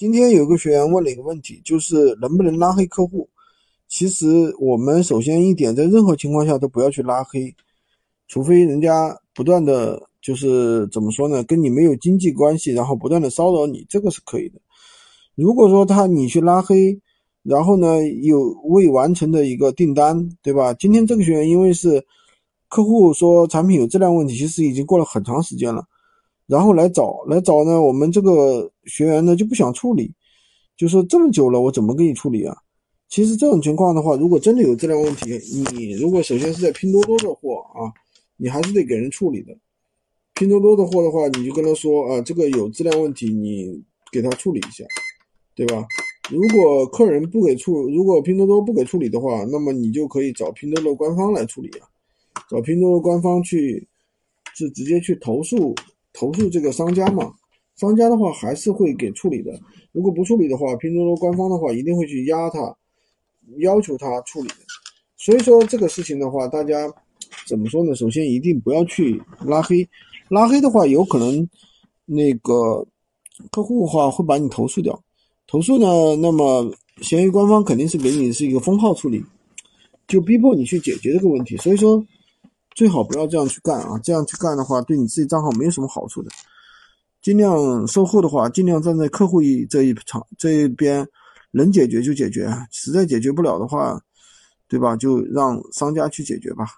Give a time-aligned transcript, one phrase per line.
[0.00, 3.28] 今天有个学员问了一个问题，就是能不能拉黑客户？
[3.86, 4.26] 其实
[4.58, 7.54] 我们首先一点，在任何情况下都不要去拉黑，
[8.26, 14.58] 除非人家不断的就是怎么说呢，跟你没有经济关系，然后不断的骚扰你，这个是可以的。
[15.34, 16.98] 如果说他你去拉黑，
[17.42, 20.72] 然后呢有未完成的一个订单，对吧？
[20.72, 22.02] 今天这个学员因为是
[22.68, 25.84] 客户说产品有质量问题，其实已经过了很长时间了。
[26.50, 30.12] 然后来找来找呢，我们这个学员呢就不想处理，
[30.76, 32.56] 就说这么久了，我怎么给你处理啊？
[33.08, 35.38] 其实这种情况的话，如果真的有质量问题，
[35.76, 37.86] 你如果首先是在拼多多的货啊，
[38.36, 39.56] 你还是得给人处理的。
[40.34, 43.80] 拼多多的货的话，你就跟他说啊，这个有质量问题，你
[44.10, 44.84] 给他处理一下，
[45.54, 45.86] 对吧？
[46.30, 51.86] 如果客人不给处，如果拼多多不给处理的话，那么你就可以找拼多多官方来处理啊，
[52.48, 53.86] 找拼多多官方去，
[54.56, 55.72] 是直接去投诉。
[56.12, 57.32] 投诉这个商家嘛，
[57.76, 59.52] 商家的话还是会给处理的。
[59.92, 62.76] 如果不处理的话，拼多多官方的话一定会去压他，
[63.58, 64.50] 要求他处理。
[65.16, 66.92] 所以说这个事情的话，大家
[67.46, 67.94] 怎么说呢？
[67.94, 69.88] 首先一定不要去拉黑，
[70.28, 71.48] 拉黑的话有可能
[72.04, 72.86] 那个
[73.50, 75.00] 客户的话会把你投诉掉。
[75.46, 76.72] 投诉呢，那么
[77.02, 79.24] 闲鱼官方肯定是给你是一个封号处理，
[80.08, 81.56] 就逼迫你去解决这个问题。
[81.56, 82.04] 所以说。
[82.74, 83.98] 最好不要这样去干啊！
[84.02, 86.30] 这样去干的话，对你自己账号没有什么好处的。
[87.20, 91.06] 尽量售后的话，尽量站在客户一这一场这一边，
[91.50, 94.00] 能解决就解决，实在解决不了的话，
[94.68, 94.96] 对吧？
[94.96, 96.64] 就让商家去解决吧。